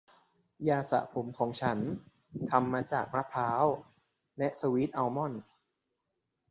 [0.67, 1.79] ยาสระผมของฉัน
[2.51, 3.65] ทำมาจากมะพร้าว
[4.37, 5.41] และสวีทอัลมอนด์